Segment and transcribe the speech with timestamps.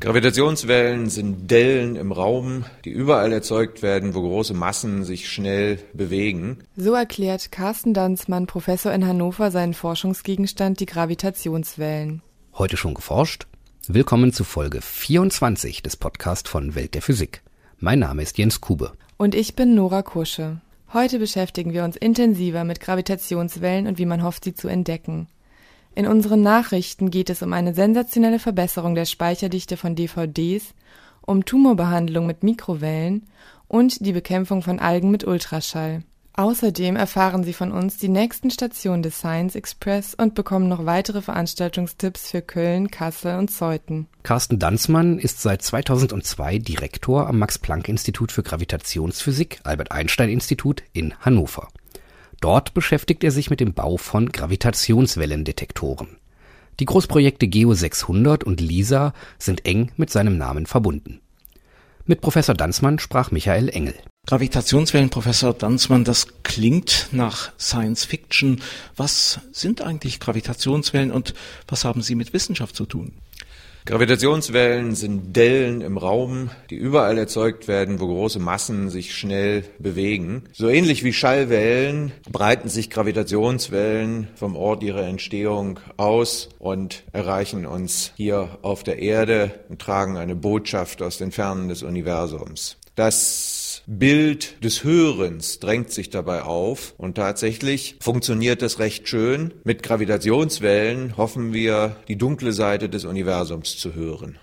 [0.00, 6.60] Gravitationswellen sind Dellen im Raum, die überall erzeugt werden, wo große Massen sich schnell bewegen.
[6.74, 12.22] So erklärt Carsten Danzmann, Professor in Hannover, seinen Forschungsgegenstand, die Gravitationswellen.
[12.54, 13.46] Heute schon geforscht?
[13.88, 17.42] Willkommen zu Folge 24 des Podcasts von Welt der Physik.
[17.78, 18.92] Mein Name ist Jens Kube.
[19.18, 20.62] Und ich bin Nora Kusche.
[20.94, 25.28] Heute beschäftigen wir uns intensiver mit Gravitationswellen und wie man hofft, sie zu entdecken.
[25.94, 30.74] In unseren Nachrichten geht es um eine sensationelle Verbesserung der Speicherdichte von DVDs,
[31.20, 33.26] um Tumorbehandlung mit Mikrowellen
[33.68, 36.02] und die Bekämpfung von Algen mit Ultraschall.
[36.32, 41.22] Außerdem erfahren Sie von uns die nächsten Stationen des Science Express und bekommen noch weitere
[41.22, 44.06] Veranstaltungstipps für Köln, Kassel und Zeuthen.
[44.22, 51.68] Carsten Danzmann ist seit 2002 Direktor am Max-Planck-Institut für Gravitationsphysik, Albert Einstein Institut in Hannover.
[52.40, 56.16] Dort beschäftigt er sich mit dem Bau von Gravitationswellendetektoren.
[56.80, 61.20] Die Großprojekte GEO 600 und LISA sind eng mit seinem Namen verbunden.
[62.06, 63.94] Mit Professor Danzmann sprach Michael Engel.
[64.26, 68.62] Gravitationswellen, Professor Danzmann, das klingt nach Science Fiction.
[68.96, 71.34] Was sind eigentlich Gravitationswellen und
[71.68, 73.12] was haben sie mit Wissenschaft zu tun?
[73.86, 80.44] Gravitationswellen sind Dellen im Raum, die überall erzeugt werden, wo große Massen sich schnell bewegen.
[80.52, 88.12] So ähnlich wie Schallwellen breiten sich Gravitationswellen vom Ort ihrer Entstehung aus und erreichen uns
[88.16, 92.76] hier auf der Erde und tragen eine Botschaft aus den Fernen des Universums.
[92.94, 93.49] Das
[93.92, 99.52] Bild des Hörens drängt sich dabei auf und tatsächlich funktioniert das recht schön.
[99.64, 104.38] Mit Gravitationswellen hoffen wir, die dunkle Seite des Universums zu hören.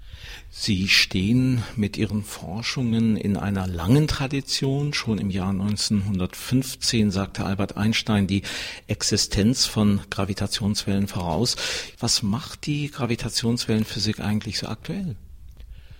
[0.49, 4.93] Sie stehen mit Ihren Forschungen in einer langen Tradition.
[4.93, 8.41] Schon im Jahr 1915 sagte Albert Einstein die
[8.87, 11.55] Existenz von Gravitationswellen voraus.
[12.01, 15.15] Was macht die Gravitationswellenphysik eigentlich so aktuell?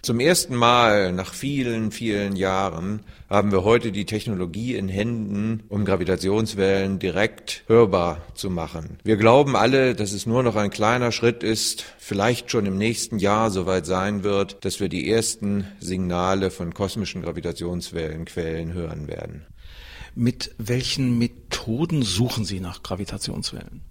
[0.08, 5.84] Zum ersten Mal nach vielen, vielen Jahren haben wir heute die Technologie in Händen, um
[5.84, 9.00] Gravitationswellen direkt hörbar zu machen.
[9.04, 13.20] Wir glauben alle, dass es nur noch ein kleiner Schritt ist, vielleicht schon im nächsten
[13.20, 19.46] Jahr soweit sein wird, dass wir die ersten Signale von kosmischen Gravitationswellenquellen hören werden.
[20.16, 23.82] Mit welchen Methoden suchen Sie nach Gravitationswellen?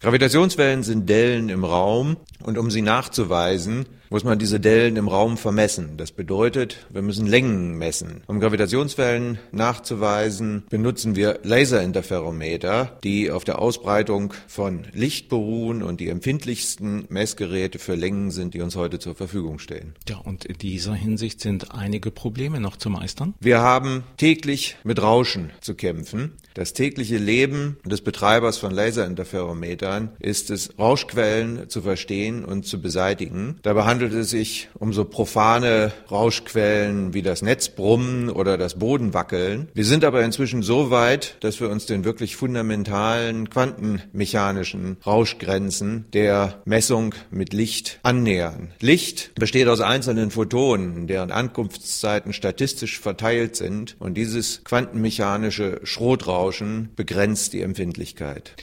[0.00, 5.36] Gravitationswellen sind Dellen im Raum und um sie nachzuweisen, muss man diese Dellen im Raum
[5.36, 5.96] vermessen.
[5.96, 8.22] Das bedeutet, wir müssen Längen messen.
[8.26, 16.08] Um Gravitationswellen nachzuweisen, benutzen wir Laserinterferometer, die auf der Ausbreitung von Licht beruhen und die
[16.08, 19.94] empfindlichsten Messgeräte für Längen sind, die uns heute zur Verfügung stehen.
[20.08, 23.34] Ja, und in dieser Hinsicht sind einige Probleme noch zu meistern.
[23.40, 26.32] Wir haben täglich mit Rauschen zu kämpfen.
[26.54, 33.60] Das tägliche Leben des Betreibers von Laserinterferometern ist es, Rauschquellen zu verstehen und zu beseitigen.
[33.62, 39.68] Dabei handelt es sich um so profane Rauschquellen wie das Netzbrummen oder das Bodenwackeln.
[39.74, 46.62] Wir sind aber inzwischen so weit, dass wir uns den wirklich fundamentalen quantenmechanischen Rauschgrenzen der
[46.64, 48.72] Messung mit Licht annähern.
[48.80, 57.52] Licht besteht aus einzelnen Photonen, deren Ankunftszeiten statistisch verteilt sind und dieses quantenmechanische Schrotrauschen begrenzt
[57.52, 58.54] die Empfindlichkeit.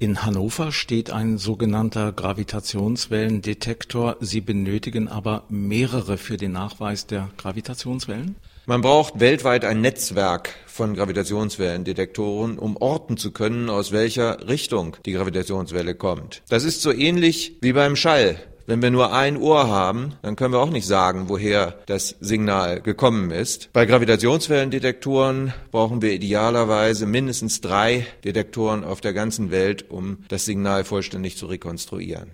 [0.00, 4.16] In Hannover steht ein sogenannter Gravitationswellendetektor.
[4.20, 8.34] Sie benötigen aber mehrere für den Nachweis der Gravitationswellen?
[8.66, 15.12] Man braucht weltweit ein Netzwerk von Gravitationswellendetektoren, um orten zu können, aus welcher Richtung die
[15.12, 16.42] Gravitationswelle kommt.
[16.48, 18.40] Das ist so ähnlich wie beim Schall.
[18.66, 22.80] Wenn wir nur ein Ohr haben, dann können wir auch nicht sagen, woher das Signal
[22.80, 23.70] gekommen ist.
[23.74, 30.84] Bei Gravitationswellendetektoren brauchen wir idealerweise mindestens drei Detektoren auf der ganzen Welt, um das Signal
[30.84, 32.30] vollständig zu rekonstruieren.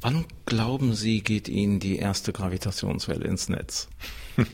[0.00, 3.88] Wann glauben Sie, geht Ihnen die erste Gravitationswelle ins Netz?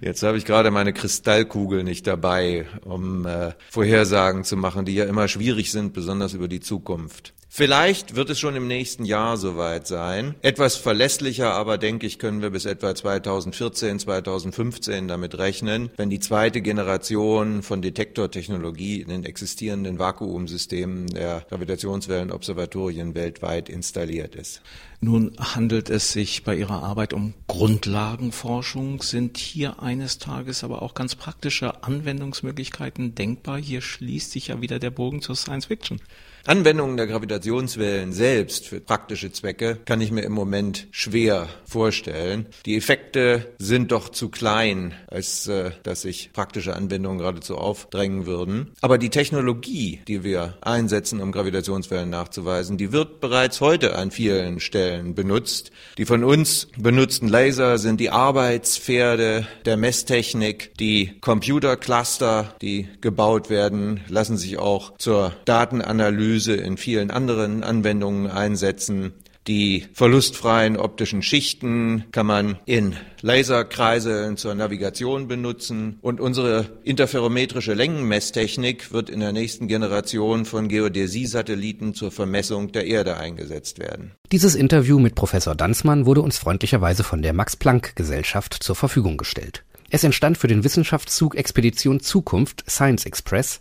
[0.00, 5.04] Jetzt habe ich gerade meine Kristallkugel nicht dabei, um äh, Vorhersagen zu machen, die ja
[5.04, 7.34] immer schwierig sind, besonders über die Zukunft.
[7.50, 10.34] Vielleicht wird es schon im nächsten Jahr soweit sein.
[10.42, 16.20] Etwas verlässlicher aber, denke ich, können wir bis etwa 2014, 2015 damit rechnen, wenn die
[16.20, 24.60] zweite Generation von Detektortechnologie in den existierenden Vakuumsystemen der Gravitationswellenobservatorien weltweit installiert ist.
[25.00, 29.00] Nun handelt es sich bei Ihrer Arbeit um Grundlagenforschung.
[29.02, 33.58] Sind hier eines Tages aber auch ganz praktische Anwendungsmöglichkeiten denkbar?
[33.58, 36.00] Hier schließt sich ja wieder der Bogen zur Science Fiction.
[36.48, 42.46] Anwendungen der Gravitationswellen selbst für praktische Zwecke kann ich mir im Moment schwer vorstellen.
[42.64, 48.70] Die Effekte sind doch zu klein, als äh, dass sich praktische Anwendungen geradezu aufdrängen würden.
[48.80, 54.58] Aber die Technologie, die wir einsetzen, um Gravitationswellen nachzuweisen, die wird bereits heute an vielen
[54.58, 55.70] Stellen benutzt.
[55.98, 64.00] Die von uns benutzten Laser sind die Arbeitspferde der Messtechnik, die Computercluster, die gebaut werden,
[64.08, 69.12] lassen sich auch zur Datenanalyse in vielen anderen Anwendungen einsetzen.
[69.48, 78.92] Die verlustfreien optischen Schichten kann man in Laserkreiseln zur Navigation benutzen und unsere interferometrische Längenmesstechnik
[78.92, 84.12] wird in der nächsten Generation von Geodäsie-Satelliten zur Vermessung der Erde eingesetzt werden.
[84.32, 89.64] Dieses Interview mit Professor Danzmann wurde uns freundlicherweise von der Max-Planck-Gesellschaft zur Verfügung gestellt.
[89.88, 93.60] Es entstand für den Wissenschaftszug Expedition Zukunft Science Express,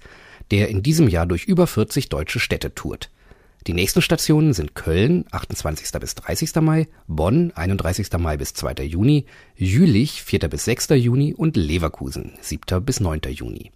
[0.52, 3.10] der in diesem Jahr durch über 40 deutsche Städte tourt.
[3.68, 6.00] Die nächsten Stationen sind Köln, 28.
[6.00, 6.56] bis 30.
[6.62, 8.08] Mai, Bonn, 31.
[8.18, 8.84] Mai bis 2.
[8.86, 10.48] Juni, Jülich, 4.
[10.48, 10.90] bis 6.
[10.92, 12.84] Juni und Leverkusen, 7.
[12.86, 13.20] bis 9.
[13.30, 13.72] Juni.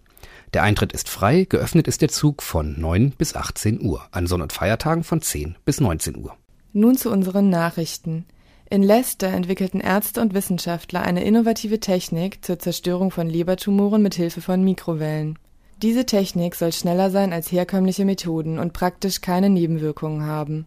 [0.54, 4.42] Der Eintritt ist frei, geöffnet ist der Zug von 9 bis 18 Uhr, an Sonn-
[4.42, 6.36] und Feiertagen von 10 bis 19 Uhr.
[6.72, 8.24] Nun zu unseren Nachrichten.
[8.70, 14.40] In Leicester entwickelten Ärzte und Wissenschaftler eine innovative Technik zur Zerstörung von Lebertumoren mit Hilfe
[14.40, 15.38] von Mikrowellen.
[15.82, 20.64] Diese Technik soll schneller sein als herkömmliche Methoden und praktisch keine Nebenwirkungen haben.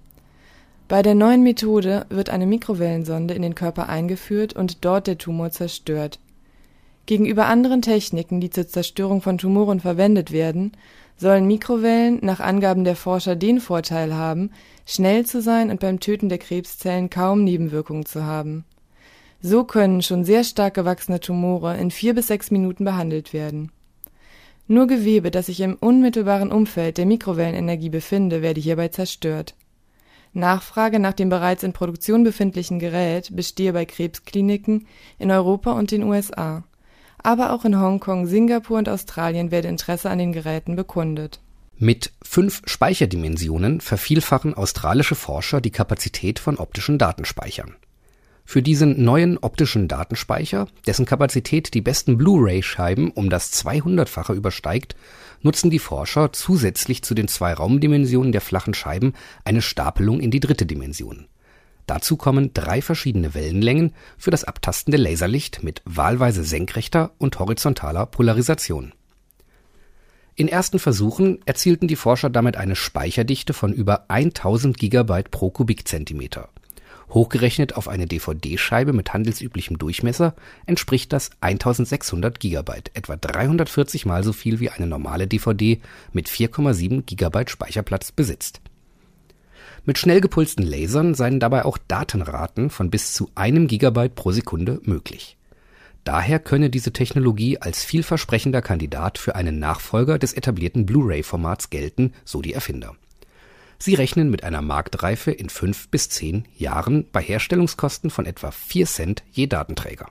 [0.90, 5.52] Bei der neuen Methode wird eine Mikrowellensonde in den Körper eingeführt und dort der Tumor
[5.52, 6.20] zerstört.
[7.06, 10.74] Gegenüber anderen Techniken, die zur Zerstörung von Tumoren verwendet werden,
[11.16, 14.52] sollen Mikrowellen nach Angaben der Forscher den Vorteil haben,
[14.86, 18.66] schnell zu sein und beim Töten der Krebszellen kaum Nebenwirkungen zu haben.
[19.40, 23.72] So können schon sehr stark gewachsene Tumore in vier bis sechs Minuten behandelt werden
[24.68, 29.56] nur Gewebe, das sich im unmittelbaren Umfeld der Mikrowellenenergie befinde, werde hierbei zerstört.
[30.34, 36.04] Nachfrage nach dem bereits in Produktion befindlichen Gerät bestehe bei Krebskliniken in Europa und den
[36.04, 36.64] USA.
[37.18, 41.40] Aber auch in Hongkong, Singapur und Australien werde Interesse an den Geräten bekundet.
[41.78, 47.76] Mit fünf Speicherdimensionen vervielfachen australische Forscher die Kapazität von optischen Datenspeichern.
[48.48, 54.96] Für diesen neuen optischen Datenspeicher, dessen Kapazität die besten Blu-ray-Scheiben um das 200-fache übersteigt,
[55.42, 59.14] nutzen die Forscher zusätzlich zu den zwei Raumdimensionen der flachen Scheiben
[59.44, 61.26] eine Stapelung in die dritte Dimension.
[61.88, 68.94] Dazu kommen drei verschiedene Wellenlängen für das abtastende Laserlicht mit wahlweise senkrechter und horizontaler Polarisation.
[70.36, 76.50] In ersten Versuchen erzielten die Forscher damit eine Speicherdichte von über 1000 Gigabyte pro Kubikzentimeter
[77.10, 80.36] Hochgerechnet auf eine DVD-Scheibe mit handelsüblichem Durchmesser
[80.66, 85.80] entspricht das 1600 Gigabyte, etwa 340 mal so viel wie eine normale DVD
[86.14, 88.62] mit 4,7 Gigabyte Speicherplatz besitzt.
[89.86, 94.82] Mit schnell gepulsten Lasern seien dabei auch Datenraten von bis zu einem Gigabyte pro Sekunde
[94.84, 95.38] möglich.
[96.04, 102.42] Daher könne diese Technologie als vielversprechender Kandidat für einen Nachfolger des etablierten Blu-ray-Formats gelten, so
[102.42, 102.96] die Erfinder
[103.86, 108.88] Sie rechnen mit einer Marktreife in fünf bis zehn Jahren bei Herstellungskosten von etwa vier
[108.88, 110.08] Cent je Datenträger.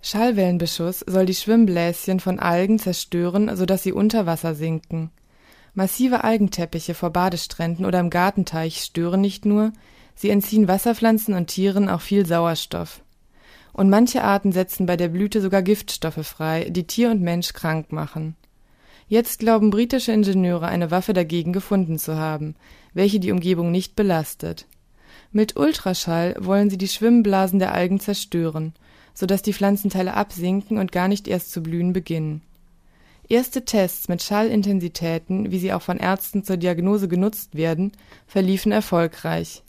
[0.00, 5.10] Schallwellenbeschuss soll die Schwimmbläschen von Algen zerstören, sodass sie unter Wasser sinken.
[5.74, 9.72] Massive Algenteppiche vor Badestränden oder im Gartenteich stören nicht nur,
[10.14, 13.00] sie entziehen Wasserpflanzen und Tieren auch viel Sauerstoff.
[13.72, 17.90] Und manche Arten setzen bei der Blüte sogar Giftstoffe frei, die Tier und Mensch krank
[17.90, 18.36] machen.
[19.08, 22.54] Jetzt glauben britische Ingenieure eine Waffe dagegen gefunden zu haben,
[22.96, 24.66] welche die Umgebung nicht belastet.
[25.30, 28.72] Mit Ultraschall wollen sie die Schwimmblasen der Algen zerstören,
[29.12, 32.40] so dass die Pflanzenteile absinken und gar nicht erst zu blühen beginnen.
[33.28, 37.92] Erste Tests mit Schallintensitäten, wie sie auch von Ärzten zur Diagnose genutzt werden,
[38.26, 39.62] verliefen erfolgreich.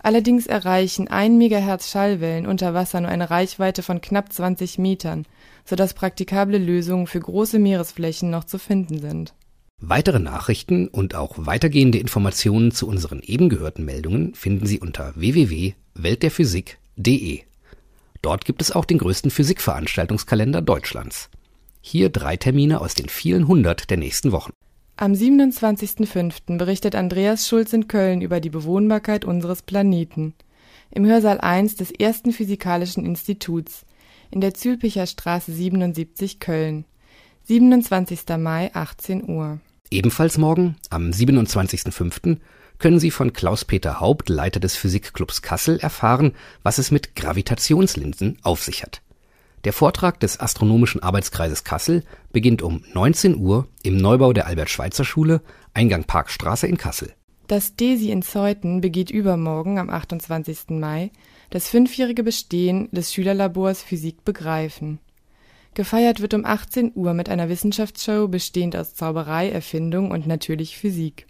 [0.00, 5.26] Allerdings erreichen 1 Megahertz Schallwellen unter Wasser nur eine Reichweite von knapp 20 Metern,
[5.64, 9.32] sodass praktikable Lösungen für große Meeresflächen noch zu finden sind
[9.80, 17.42] Weitere Nachrichten und auch weitergehende Informationen zu unseren eben gehörten Meldungen finden Sie unter www.weltderphysik.de.
[18.20, 21.30] Dort gibt es auch den größten Physikveranstaltungskalender Deutschlands.
[21.80, 24.50] Hier drei Termine aus den vielen hundert der nächsten Wochen.
[24.96, 26.58] Am 27.05.
[26.58, 30.34] berichtet Andreas Schulz in Köln über die Bewohnbarkeit unseres Planeten.
[30.90, 33.86] Im Hörsaal 1 des ersten Physikalischen Instituts
[34.32, 36.84] in der Zülpicher Straße 77 Köln.
[37.44, 38.24] 27.
[38.38, 39.60] Mai 18 Uhr.
[39.90, 42.38] Ebenfalls morgen, am 27.05.,
[42.78, 48.62] können Sie von Klaus-Peter Haupt, Leiter des Physikclubs Kassel, erfahren, was es mit Gravitationslinsen auf
[48.62, 49.02] sich hat.
[49.64, 55.42] Der Vortrag des Astronomischen Arbeitskreises Kassel beginnt um 19 Uhr im Neubau der Albert-Schweitzer-Schule,
[55.74, 57.12] Eingang Parkstraße in Kassel.
[57.48, 60.70] Das DESI in Zeuthen begeht übermorgen am 28.
[60.70, 61.10] Mai
[61.50, 65.00] das fünfjährige Bestehen des Schülerlabors Physik begreifen.
[65.74, 71.26] Gefeiert wird um 18 Uhr mit einer Wissenschaftsshow bestehend aus Zauberei, Erfindung und natürlich Physik.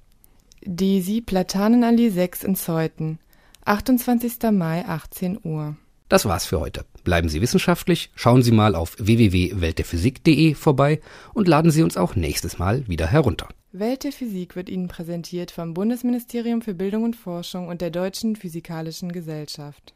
[0.64, 3.18] DESI Platanenallee 6 in Zeuthen,
[3.64, 4.50] 28.
[4.52, 5.76] Mai 18 Uhr.
[6.08, 6.86] Das war's für heute.
[7.04, 11.00] Bleiben Sie wissenschaftlich, schauen Sie mal auf www.weltderphysik.de vorbei
[11.34, 13.48] und laden Sie uns auch nächstes Mal wieder herunter.
[13.72, 18.36] Welt der Physik wird Ihnen präsentiert vom Bundesministerium für Bildung und Forschung und der Deutschen
[18.36, 19.94] Physikalischen Gesellschaft